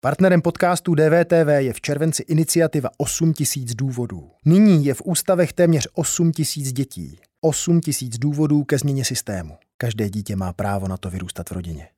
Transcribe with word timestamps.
Partnerem 0.00 0.42
podcastu 0.42 0.94
DVTV 0.94 1.48
je 1.58 1.72
v 1.72 1.80
červenci 1.80 2.22
iniciativa 2.22 2.88
8 2.96 3.32
tisíc 3.32 3.74
důvodů. 3.74 4.30
Nyní 4.44 4.84
je 4.84 4.94
v 4.94 5.02
ústavech 5.04 5.52
téměř 5.52 5.88
8 5.94 6.32
tisíc 6.32 6.72
dětí. 6.72 7.20
8 7.40 7.80
tisíc 7.80 8.18
důvodů 8.18 8.64
ke 8.64 8.78
změně 8.78 9.04
systému. 9.04 9.56
Každé 9.76 10.10
dítě 10.10 10.36
má 10.36 10.52
právo 10.52 10.88
na 10.88 10.96
to 10.96 11.10
vyrůstat 11.10 11.50
v 11.50 11.52
rodině. 11.52 11.88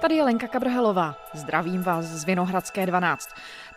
Tady 0.00 0.14
je 0.14 0.24
Lenka 0.24 0.46
Kabrhelová. 0.46 1.14
Zdravím 1.34 1.82
vás 1.82 2.04
z 2.04 2.24
Vinohradské 2.24 2.86
12. 2.86 3.28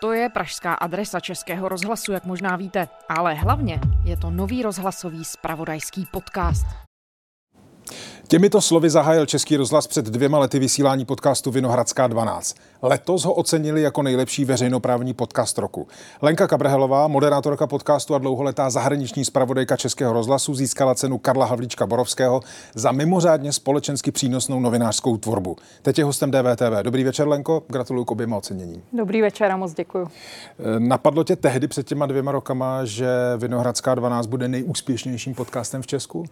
To 0.01 0.13
je 0.13 0.29
pražská 0.29 0.73
adresa 0.73 1.19
Českého 1.19 1.69
rozhlasu, 1.69 2.11
jak 2.11 2.25
možná 2.25 2.55
víte, 2.55 2.87
ale 3.09 3.33
hlavně 3.33 3.79
je 4.03 4.17
to 4.17 4.29
nový 4.29 4.63
rozhlasový 4.63 5.25
spravodajský 5.25 6.07
podcast. 6.11 6.65
Těmito 8.31 8.61
slovy 8.61 8.89
zahájil 8.89 9.25
Český 9.25 9.57
rozhlas 9.57 9.87
před 9.87 10.05
dvěma 10.05 10.39
lety 10.39 10.59
vysílání 10.59 11.05
podcastu 11.05 11.51
Vinohradská 11.51 12.07
12. 12.07 12.55
Letos 12.81 13.25
ho 13.25 13.33
ocenili 13.33 13.81
jako 13.81 14.03
nejlepší 14.03 14.45
veřejnoprávní 14.45 15.13
podcast 15.13 15.57
roku. 15.57 15.87
Lenka 16.21 16.47
Kabrhelová, 16.47 17.07
moderátorka 17.07 17.67
podcastu 17.67 18.15
a 18.15 18.17
dlouholetá 18.17 18.69
zahraniční 18.69 19.25
zpravodajka 19.25 19.77
Českého 19.77 20.13
rozhlasu, 20.13 20.55
získala 20.55 20.95
cenu 20.95 21.17
Karla 21.17 21.45
Havlíčka 21.45 21.87
Borovského 21.87 22.41
za 22.75 22.91
mimořádně 22.91 23.53
společensky 23.53 24.11
přínosnou 24.11 24.59
novinářskou 24.59 25.17
tvorbu. 25.17 25.55
Teď 25.81 25.97
je 25.97 26.03
hostem 26.03 26.31
DVTV. 26.31 26.81
Dobrý 26.81 27.03
večer, 27.03 27.27
Lenko, 27.27 27.63
gratuluju 27.67 28.05
k 28.05 28.11
oběma 28.11 28.37
oceněním. 28.37 28.83
Dobrý 28.93 29.21
večer 29.21 29.51
a 29.51 29.57
moc 29.57 29.73
děkuji. 29.73 30.07
Eh, 30.07 30.79
napadlo 30.79 31.23
tě 31.23 31.35
tehdy 31.35 31.67
před 31.67 31.87
těma 31.87 32.05
dvěma 32.05 32.31
rokama, 32.31 32.85
že 32.85 33.07
Vinohradská 33.37 33.95
12 33.95 34.27
bude 34.27 34.47
nejúspěšnějším 34.47 35.35
podcastem 35.35 35.81
v 35.81 35.87
Česku? 35.87 36.25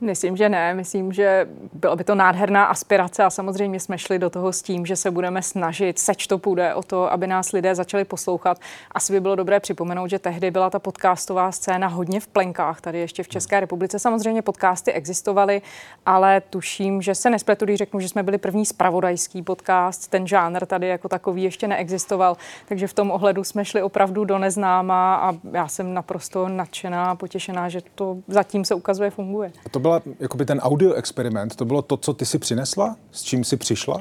Myslím, 0.00 0.36
že 0.36 0.48
ne. 0.48 0.74
Myslím, 0.74 1.12
že 1.12 1.48
byla 1.72 1.96
by 1.96 2.04
to 2.04 2.14
nádherná 2.14 2.64
aspirace 2.64 3.24
a 3.24 3.30
samozřejmě 3.30 3.80
jsme 3.80 3.98
šli 3.98 4.18
do 4.18 4.30
toho 4.30 4.52
s 4.52 4.62
tím, 4.62 4.86
že 4.86 4.96
se 4.96 5.10
budeme 5.10 5.42
snažit, 5.42 5.98
seč 5.98 6.26
to 6.26 6.38
půjde 6.38 6.74
o 6.74 6.82
to, 6.82 7.12
aby 7.12 7.26
nás 7.26 7.52
lidé 7.52 7.74
začali 7.74 8.04
poslouchat. 8.04 8.58
Asi 8.92 9.12
by 9.12 9.20
bylo 9.20 9.34
dobré 9.34 9.60
připomenout, 9.60 10.10
že 10.10 10.18
tehdy 10.18 10.50
byla 10.50 10.70
ta 10.70 10.78
podcastová 10.78 11.52
scéna 11.52 11.86
hodně 11.86 12.20
v 12.20 12.26
plenkách 12.26 12.80
tady 12.80 12.98
ještě 12.98 13.22
v 13.22 13.28
České 13.28 13.60
republice. 13.60 13.98
Samozřejmě 13.98 14.42
podcasty 14.42 14.92
existovaly, 14.92 15.62
ale 16.06 16.40
tuším, 16.40 17.02
že 17.02 17.14
se 17.14 17.30
nespletu, 17.30 17.64
když 17.64 17.78
řeknu, 17.78 18.00
že 18.00 18.08
jsme 18.08 18.22
byli 18.22 18.38
první 18.38 18.66
spravodajský 18.66 19.42
podcast. 19.42 20.10
Ten 20.10 20.26
žánr 20.26 20.66
tady 20.66 20.88
jako 20.88 21.08
takový 21.08 21.42
ještě 21.42 21.68
neexistoval, 21.68 22.36
takže 22.68 22.86
v 22.86 22.92
tom 22.92 23.10
ohledu 23.10 23.44
jsme 23.44 23.64
šli 23.64 23.82
opravdu 23.82 24.24
do 24.24 24.38
neznáma 24.38 25.14
a 25.14 25.32
já 25.52 25.68
jsem 25.68 25.94
naprosto 25.94 26.48
nadšená 26.48 27.14
potěšená, 27.14 27.68
že 27.68 27.80
to 27.94 28.16
zatím 28.28 28.64
se 28.64 28.74
ukazuje 28.74 29.10
funguje. 29.10 29.52
To 29.70 29.83
byla 29.84 30.02
jakoby 30.20 30.44
ten 30.44 30.58
audio 30.58 30.92
experiment, 30.92 31.56
to 31.56 31.64
bylo 31.64 31.82
to, 31.82 31.96
co 31.96 32.14
ty 32.14 32.26
si 32.26 32.38
přinesla, 32.38 32.96
s 33.12 33.22
čím 33.22 33.44
si 33.44 33.56
přišla? 33.56 34.00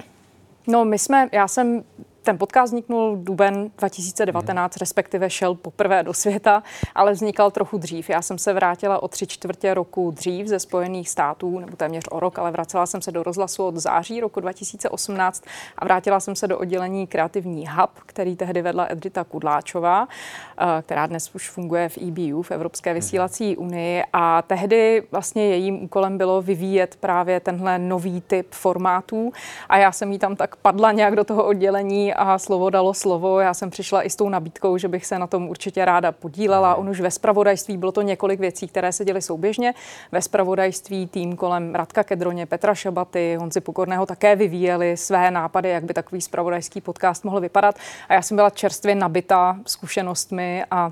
No, 0.68 0.86
my 0.86 1.00
jsme, 1.00 1.30
já 1.32 1.48
jsem 1.48 1.84
ten 2.24 2.38
podcast 2.38 2.74
vzniknul 2.74 3.18
duben 3.18 3.72
2019, 3.78 4.76
hmm. 4.76 4.80
respektive 4.80 5.30
šel 5.30 5.56
poprvé 5.56 6.04
do 6.04 6.14
světa, 6.14 6.64
ale 6.96 7.12
vznikal 7.12 7.52
trochu 7.52 7.78
dřív. 7.78 8.10
Já 8.10 8.22
jsem 8.22 8.38
se 8.38 8.54
vrátila 8.54 9.04
o 9.04 9.08
tři 9.08 9.28
čtvrtě 9.28 9.74
roku 9.74 10.12
dřív 10.12 10.48
ze 10.48 10.60
Spojených 10.60 11.10
států, 11.10 11.60
nebo 11.60 11.78
téměř 11.78 12.04
o 12.12 12.20
rok, 12.20 12.40
ale 12.40 12.52
vracela 12.52 12.86
jsem 12.86 13.02
se 13.02 13.12
do 13.12 13.24
rozhlasu 13.24 13.66
od 13.66 13.76
září 13.76 14.20
roku 14.20 14.40
2018 14.40 15.44
a 15.78 15.86
vrátila 15.86 16.20
jsem 16.20 16.36
se 16.36 16.48
do 16.48 16.60
oddělení 16.60 17.08
Kreativní 17.08 17.68
hub, 17.68 17.90
který 18.06 18.36
tehdy 18.36 18.62
vedla 18.62 18.86
Edrita 18.90 19.24
Kudláčová, 19.24 20.08
eh, 20.58 20.82
která 20.82 21.08
dnes 21.08 21.36
už 21.36 21.50
funguje 21.50 21.90
v 21.90 21.98
EBU, 21.98 22.42
v 22.42 22.52
Evropské 22.52 22.90
hmm. 22.90 22.96
vysílací 23.00 23.58
unii. 23.58 24.04
A 24.14 24.42
tehdy 24.42 25.04
vlastně 25.12 25.48
jejím 25.48 25.84
úkolem 25.84 26.18
bylo 26.18 26.42
vyvíjet 26.42 26.96
právě 26.96 27.40
tenhle 27.40 27.80
nový 27.80 28.22
typ 28.22 28.48
formátů. 28.52 29.32
A 29.70 29.78
já 29.78 29.92
jsem 29.92 30.12
jí 30.12 30.20
tam 30.20 30.36
tak 30.36 30.56
padla 30.56 30.92
nějak 30.92 31.16
do 31.16 31.24
toho 31.24 31.46
oddělení 31.46 32.13
a 32.14 32.38
slovo 32.38 32.70
dalo 32.70 32.94
slovo. 32.94 33.40
Já 33.40 33.54
jsem 33.54 33.70
přišla 33.70 34.04
i 34.04 34.10
s 34.10 34.16
tou 34.16 34.30
nabídkou, 34.30 34.78
že 34.78 34.88
bych 34.88 35.06
se 35.06 35.20
na 35.20 35.28
tom 35.28 35.50
určitě 35.50 35.86
ráda 35.86 36.12
podílela. 36.12 36.76
On 36.76 36.90
už 36.90 37.02
ve 37.02 37.12
spravodajství 37.12 37.78
bylo 37.78 37.92
to 37.92 38.02
několik 38.02 38.40
věcí, 38.40 38.68
které 38.68 38.92
se 38.92 39.06
děly 39.06 39.22
souběžně. 39.22 39.74
Ve 40.12 40.22
spravodajství 40.22 41.08
tým 41.08 41.36
kolem 41.36 41.76
Radka 41.76 42.04
Kedroně, 42.04 42.46
Petra 42.46 42.76
Šabaty, 42.76 43.36
Honzi 43.40 43.62
Pokorného 43.62 44.06
také 44.06 44.36
vyvíjeli 44.36 44.98
své 44.98 45.32
nápady, 45.32 45.70
jak 45.70 45.84
by 45.84 45.94
takový 45.94 46.22
spravodajský 46.22 46.82
podcast 46.82 47.24
mohl 47.24 47.40
vypadat. 47.40 47.76
A 48.10 48.14
já 48.14 48.22
jsem 48.22 48.38
byla 48.38 48.50
čerstvě 48.50 48.96
nabita 48.96 49.58
zkušenostmi 49.66 50.64
a 50.72 50.92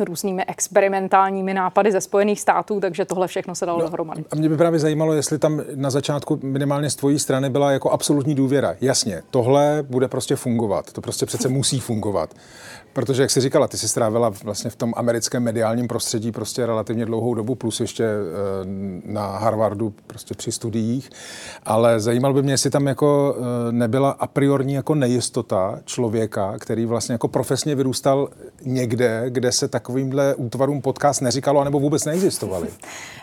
různými 0.00 0.44
experimentálními 0.44 1.54
nápady 1.54 1.92
ze 1.92 2.00
Spojených 2.00 2.40
států, 2.40 2.80
takže 2.80 3.04
tohle 3.04 3.28
všechno 3.28 3.54
se 3.54 3.66
dalo 3.66 3.78
no, 3.78 3.84
dohromady. 3.84 4.24
A 4.30 4.36
mě 4.36 4.48
by 4.48 4.56
právě 4.56 4.78
zajímalo, 4.78 5.12
jestli 5.12 5.38
tam 5.38 5.60
na 5.74 5.90
začátku 5.90 6.40
minimálně 6.42 6.90
z 6.90 6.96
tvojí 6.96 7.18
strany 7.18 7.50
byla 7.50 7.72
jako 7.72 7.90
absolutní 7.90 8.34
důvěra. 8.34 8.74
Jasně, 8.80 9.22
tohle 9.30 9.84
bude 9.88 10.08
prostě 10.08 10.36
fungovat, 10.36 10.92
to 10.92 11.00
prostě 11.00 11.26
přece 11.26 11.48
musí 11.48 11.80
fungovat. 11.80 12.34
Protože, 12.94 13.22
jak 13.22 13.30
jsi 13.30 13.40
říkala, 13.40 13.68
ty 13.68 13.78
jsi 13.78 13.88
strávila 13.88 14.32
vlastně 14.44 14.70
v 14.70 14.76
tom 14.76 14.92
americkém 14.96 15.42
mediálním 15.42 15.88
prostředí 15.88 16.32
prostě 16.32 16.66
relativně 16.66 17.06
dlouhou 17.06 17.34
dobu, 17.34 17.54
plus 17.54 17.80
ještě 17.80 18.04
eh, 18.04 18.10
na 19.04 19.26
Harvardu 19.26 19.94
prostě 20.06 20.34
při 20.34 20.52
studiích. 20.52 21.10
Ale 21.64 22.00
zajímalo 22.00 22.34
by 22.34 22.42
mě, 22.42 22.52
jestli 22.52 22.70
tam 22.70 22.86
jako 22.86 23.36
eh, 23.36 23.72
nebyla 23.72 24.10
a 24.10 24.26
priorní 24.26 24.74
jako 24.74 24.94
nejistota 24.94 25.80
člověka, 25.84 26.54
který 26.58 26.86
vlastně 26.86 27.12
jako 27.12 27.28
profesně 27.28 27.74
vyrůstal 27.74 28.28
někde, 28.64 29.24
kde 29.28 29.52
se 29.52 29.68
takovýmhle 29.84 30.34
útvarům 30.34 30.82
podcast 30.82 31.22
neříkalo, 31.22 31.60
anebo 31.60 31.80
vůbec 31.80 32.04
neexistovaly. 32.04 32.68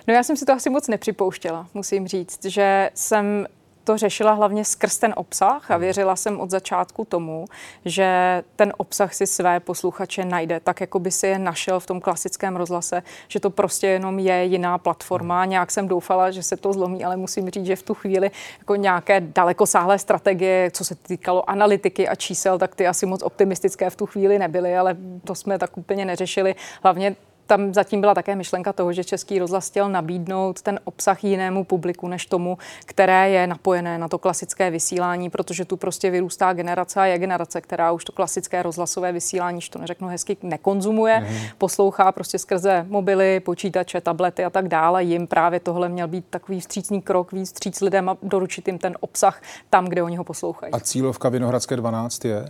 No 0.08 0.14
já 0.14 0.24
jsem 0.24 0.38
si 0.38 0.46
to 0.46 0.54
asi 0.54 0.70
moc 0.70 0.88
nepřipouštěla, 0.88 1.68
musím 1.74 2.08
říct, 2.08 2.46
že 2.46 2.90
jsem 2.94 3.48
to 3.92 3.98
řešila 3.98 4.34
hlavně 4.34 4.66
skrz 4.66 4.98
ten 4.98 5.14
obsah 5.18 5.72
a 5.72 5.74
hmm. 5.74 5.82
věřila 5.82 6.16
jsem 6.16 6.40
od 6.40 6.50
začátku 6.50 7.06
tomu, 7.06 7.46
že 7.86 8.44
ten 8.56 8.74
obsah 8.78 9.14
si 9.14 9.28
své 9.28 9.60
posluchače 9.60 10.26
najde, 10.26 10.60
tak 10.60 10.82
jako 10.82 11.00
by 11.00 11.12
si 11.12 11.28
je 11.28 11.40
našel 11.40 11.80
v 11.80 11.86
tom 11.86 12.02
klasickém 12.02 12.56
rozhlase, 12.56 13.04
že 13.28 13.40
to 13.40 13.50
prostě 13.50 13.88
jenom 13.88 14.20
je 14.20 14.44
jiná 14.44 14.78
platforma. 14.78 15.42
Hmm. 15.42 15.50
Nějak 15.50 15.72
jsem 15.72 15.88
doufala, 15.88 16.32
že 16.32 16.44
se 16.44 16.58
to 16.58 16.74
zlomí, 16.74 17.04
ale 17.04 17.18
musím 17.18 17.50
říct, 17.50 17.66
že 17.66 17.76
v 17.76 17.84
tu 17.84 17.94
chvíli 17.94 18.32
jako 18.60 18.76
nějaké 18.76 19.22
dalekosáhlé 19.22 20.00
strategie, 20.00 20.72
co 20.72 20.86
se 20.86 20.96
týkalo 20.96 21.50
analytiky 21.50 22.08
a 22.08 22.16
čísel, 22.16 22.60
tak 22.60 22.76
ty 22.76 22.88
asi 22.88 23.06
moc 23.06 23.24
optimistické 23.24 23.90
v 23.90 23.96
tu 23.96 24.06
chvíli 24.06 24.40
nebyly, 24.40 24.78
ale 24.78 24.98
to 25.24 25.36
jsme 25.36 25.60
tak 25.60 25.78
úplně 25.78 26.06
neřešili. 26.06 26.56
Hlavně 26.84 27.16
tam 27.52 27.74
zatím 27.74 28.02
byla 28.02 28.14
také 28.14 28.36
myšlenka 28.36 28.74
toho, 28.74 28.94
že 28.94 29.04
Český 29.04 29.40
rozhlas 29.40 29.70
chtěl 29.70 29.90
nabídnout 29.90 30.62
ten 30.62 30.80
obsah 30.84 31.24
jinému 31.24 31.64
publiku 31.64 32.08
než 32.08 32.26
tomu, 32.26 32.58
které 32.86 33.30
je 33.30 33.48
napojené 33.48 33.98
na 33.98 34.08
to 34.08 34.18
klasické 34.18 34.72
vysílání, 34.72 35.30
protože 35.30 35.66
tu 35.66 35.78
prostě 35.78 36.10
vyrůstá 36.12 36.54
generace 36.54 37.00
a 37.00 37.06
je 37.06 37.20
generace, 37.20 37.62
která 37.62 37.92
už 37.92 38.06
to 38.06 38.12
klasické 38.12 38.64
rozhlasové 38.64 39.12
vysílání, 39.12 39.60
to 39.70 39.80
neřeknu 39.80 40.08
hezky, 40.08 40.38
nekonzumuje, 40.44 41.20
mm-hmm. 41.20 41.52
poslouchá 41.58 42.12
prostě 42.12 42.40
skrze 42.40 42.86
mobily, 42.90 43.40
počítače, 43.40 44.02
tablety 44.02 44.46
a 44.46 44.50
tak 44.50 44.68
dále. 44.68 45.04
Jim 45.04 45.28
právě 45.28 45.60
tohle 45.60 45.90
měl 45.90 46.08
být 46.08 46.26
takový 46.30 46.60
vstřícný 46.60 47.02
krok, 47.02 47.32
víc 47.32 47.48
vstříc 47.48 47.82
lidem 47.82 48.10
a 48.10 48.18
doručit 48.24 48.68
jim 48.68 48.78
ten 48.78 48.98
obsah 49.00 49.42
tam, 49.70 49.86
kde 49.86 50.04
oni 50.04 50.16
ho 50.16 50.24
poslouchají. 50.24 50.74
A 50.74 50.80
cílovka 50.80 51.30
Vinohradské 51.30 51.76
12 51.76 52.26
je? 52.26 52.46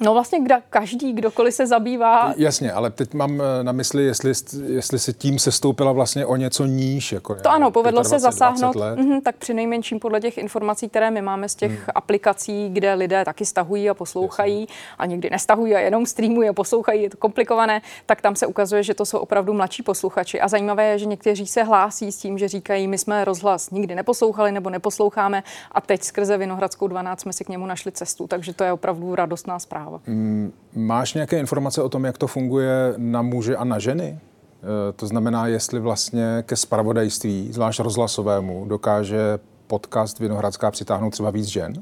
No 0.00 0.12
vlastně 0.12 0.40
kdo, 0.40 0.54
každý, 0.70 1.12
kdokoliv 1.12 1.54
se 1.54 1.66
zabývá. 1.66 2.34
Jasně, 2.36 2.72
ale 2.72 2.90
teď 2.90 3.14
mám 3.14 3.40
eh, 3.40 3.64
na 3.64 3.72
mysli, 3.72 4.04
jestli, 4.04 4.32
jestli 4.66 4.98
se 4.98 5.12
tím 5.12 5.38
se 5.38 5.52
stoupila 5.52 5.92
vlastně 5.92 6.26
o 6.26 6.36
něco 6.36 6.66
níž. 6.66 7.12
Jako 7.12 7.34
to 7.34 7.50
ano, 7.50 7.70
povedlo 7.70 8.02
25, 8.02 8.18
se 8.18 8.22
zasáhnout, 8.22 8.76
mm, 8.96 9.20
tak 9.20 9.36
při 9.36 9.54
nejmenším 9.54 10.00
podle 10.00 10.20
těch 10.20 10.38
informací, 10.38 10.88
které 10.88 11.10
my 11.10 11.22
máme 11.22 11.48
z 11.48 11.54
těch 11.54 11.70
hmm. 11.70 11.86
aplikací, 11.94 12.68
kde 12.72 12.94
lidé 12.94 13.24
taky 13.24 13.46
stahují 13.46 13.90
a 13.90 13.94
poslouchají 13.94 14.60
Jasně. 14.60 14.74
a 14.98 15.06
někdy 15.06 15.30
nestahují 15.30 15.74
a 15.74 15.78
jenom 15.78 16.06
streamují 16.06 16.48
a 16.48 16.52
poslouchají, 16.52 17.02
je 17.02 17.10
to 17.10 17.16
komplikované, 17.16 17.82
tak 18.06 18.20
tam 18.20 18.36
se 18.36 18.46
ukazuje, 18.46 18.82
že 18.82 18.94
to 18.94 19.04
jsou 19.04 19.18
opravdu 19.18 19.52
mladší 19.52 19.82
posluchači. 19.82 20.40
A 20.40 20.48
zajímavé 20.48 20.84
je, 20.84 20.98
že 20.98 21.06
někteří 21.06 21.46
se 21.46 21.62
hlásí 21.62 22.12
s 22.12 22.16
tím, 22.16 22.38
že 22.38 22.48
říkají, 22.48 22.88
my 22.88 22.98
jsme 22.98 23.24
rozhlas 23.24 23.70
nikdy 23.70 23.94
neposlouchali 23.94 24.52
nebo 24.52 24.70
neposloucháme 24.70 25.42
a 25.72 25.80
teď 25.80 26.02
skrze 26.02 26.36
Vinohradskou 26.36 26.88
12 26.88 27.20
jsme 27.20 27.32
si 27.32 27.44
k 27.44 27.48
němu 27.48 27.66
našli 27.66 27.92
cestu, 27.92 28.26
takže 28.26 28.54
to 28.54 28.64
je 28.64 28.72
opravdu 28.72 29.14
radostná 29.14 29.58
zpráva 29.58 29.81
práva. 29.82 30.00
Mm, 30.06 30.52
máš 30.74 31.14
nějaké 31.14 31.38
informace 31.38 31.82
o 31.82 31.88
tom, 31.88 32.04
jak 32.04 32.18
to 32.18 32.26
funguje 32.26 32.94
na 32.96 33.22
muže 33.22 33.56
a 33.56 33.64
na 33.64 33.78
ženy? 33.78 34.18
E, 34.18 34.92
to 34.92 35.06
znamená, 35.06 35.46
jestli 35.46 35.80
vlastně 35.80 36.42
ke 36.46 36.56
spravodajství, 36.56 37.48
zvlášť 37.52 37.80
rozhlasovému, 37.80 38.64
dokáže 38.68 39.38
podcast 39.66 40.18
Vinohradská 40.18 40.70
přitáhnout 40.70 41.12
třeba 41.12 41.30
víc 41.30 41.46
žen? 41.46 41.72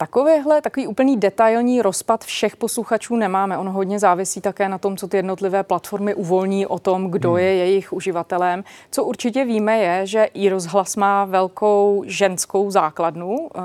Takovéhle, 0.00 0.62
takový 0.62 0.86
úplný 0.86 1.16
detailní 1.16 1.82
rozpad 1.82 2.24
všech 2.24 2.56
posluchačů 2.56 3.16
nemáme. 3.16 3.58
Ono 3.58 3.72
hodně 3.72 3.98
závisí 3.98 4.40
také 4.40 4.68
na 4.68 4.78
tom, 4.78 4.96
co 4.96 5.08
ty 5.08 5.16
jednotlivé 5.16 5.62
platformy 5.62 6.14
uvolní 6.14 6.66
o 6.66 6.78
tom, 6.78 7.10
kdo 7.10 7.30
hmm. 7.30 7.38
je 7.38 7.56
jejich 7.56 7.92
uživatelem. 7.92 8.64
Co 8.90 9.04
určitě 9.04 9.44
víme 9.44 9.78
je, 9.78 10.06
že 10.06 10.24
i 10.24 10.48
rozhlas 10.48 10.96
má 10.96 11.24
velkou 11.24 12.02
ženskou 12.06 12.70
základnu. 12.70 13.48
Eh, 13.54 13.60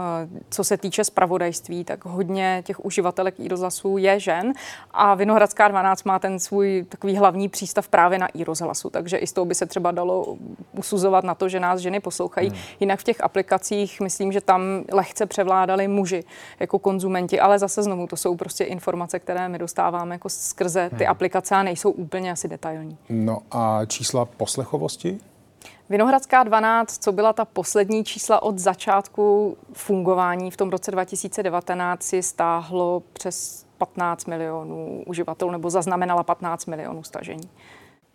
co 0.50 0.64
se 0.64 0.78
týče 0.78 1.04
spravodajství, 1.04 1.84
tak 1.84 2.06
hodně 2.06 2.64
těch 2.66 2.86
uživatelek 2.86 3.40
i 3.40 3.48
rozhlasu 3.48 3.98
je 3.98 4.20
žen 4.20 4.54
a 4.92 5.16
Vinohradská 5.16 5.68
12 5.68 6.04
má 6.04 6.20
ten 6.20 6.40
svůj 6.40 6.86
takový 6.90 7.16
hlavní 7.16 7.50
přístav 7.50 7.88
právě 7.88 8.20
na 8.20 8.28
i 8.28 8.44
rozhlasu, 8.44 8.90
takže 8.90 9.18
i 9.18 9.28
z 9.28 9.34
toho 9.34 9.46
by 9.46 9.56
se 9.56 9.66
třeba 9.66 9.92
dalo 9.92 10.38
usuzovat 10.78 11.24
na 11.24 11.36
to, 11.36 11.50
že 11.50 11.60
nás 11.60 11.80
ženy 11.80 12.00
poslouchají. 12.00 12.50
Hmm. 12.50 12.58
Jinak 12.80 13.00
v 13.00 13.04
těch 13.04 13.22
aplikacích 13.22 14.02
myslím, 14.02 14.32
že 14.32 14.42
tam 14.42 14.62
lehce 14.92 15.26
převládali 15.26 15.88
muži 15.88 16.25
jako 16.60 16.80
konzumenti, 16.80 17.40
ale 17.40 17.60
zase 17.60 17.84
znovu 17.84 18.08
to 18.08 18.18
jsou 18.18 18.36
prostě 18.36 18.64
informace, 18.64 19.20
které 19.20 19.50
my 19.50 19.60
dostáváme 19.60 20.16
jako 20.16 20.30
skrze 20.30 20.90
ty 20.90 21.04
hmm. 21.04 21.12
aplikace 21.12 21.56
a 21.56 21.64
nejsou 21.64 21.92
úplně 21.92 22.32
asi 22.32 22.48
detailní. 22.48 22.98
No 23.10 23.40
a 23.52 23.86
čísla 23.86 24.26
poslechovosti? 24.26 25.20
Vinohradská 25.90 26.44
12, 26.44 27.04
co 27.04 27.12
byla 27.12 27.34
ta 27.34 27.46
poslední 27.46 28.04
čísla 28.04 28.44
od 28.44 28.60
začátku 28.60 29.58
fungování 29.74 30.52
v 30.52 30.58
tom 30.58 30.70
roce 30.70 30.92
2019, 30.92 32.04
si 32.04 32.24
stáhlo 32.24 33.04
přes 33.14 33.66
15 33.78 34.26
milionů 34.26 35.04
uživatelů 35.06 35.52
nebo 35.52 35.70
zaznamenala 35.70 36.24
15 36.24 36.66
milionů 36.66 37.04
stažení. 37.04 37.50